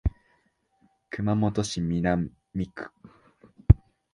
[1.11, 2.31] 熊本市南
[2.65, 2.91] 区